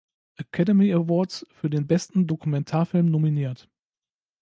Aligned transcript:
Academy 0.39 0.89
Awards 0.93 1.45
für 1.51 1.69
den 1.69 1.85
besten 1.85 2.25
Dokumentarfilm 2.25 3.05
nominiert. 3.05 3.69